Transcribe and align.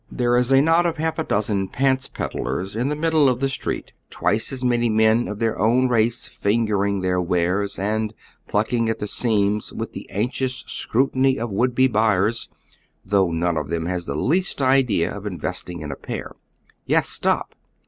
There 0.11 0.35
is 0.35 0.51
a 0.51 0.63
knot 0.63 0.87
of 0.87 0.97
half 0.97 1.19
a 1.19 1.23
dozen 1.23 1.67
"pants" 1.67 2.07
pedlars 2.07 2.75
in 2.75 2.87
tlie 2.89 2.97
middle 2.97 3.29
of 3.29 3.37
tlie 3.39 3.51
street, 3.51 3.93
twice 4.09 4.51
as 4.51 4.63
many 4.63 4.89
men 4.89 5.27
of 5.27 5.37
tlieir 5.37 5.59
own 5.59 5.89
race 5.89 6.27
fingering 6.27 7.03
tlieir 7.03 7.23
wares 7.23 7.77
and 7.77 8.11
plucking 8.47 8.89
at 8.89 8.97
the 8.97 9.05
seams 9.05 9.71
with 9.71 9.93
the 9.93 10.09
anxious 10.09 10.63
scrutiny 10.65 11.37
of 11.37 11.51
would 11.51 11.75
be 11.75 11.85
buyers, 11.85 12.49
though 13.05 13.29
none 13.29 13.57
of 13.57 13.69
them 13.69 13.85
has 13.85 14.07
the 14.07 14.15
least 14.15 14.59
idea 14.59 15.15
of 15.15 15.27
investing 15.27 15.81
in 15.81 15.91
a 15.91 15.95
pair. 15.95 16.35
Yes, 16.87 17.07
stop 17.07 17.53